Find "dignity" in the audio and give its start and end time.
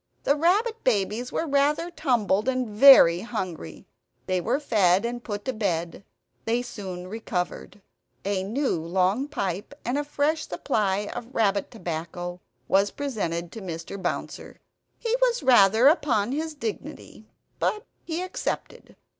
16.55-17.27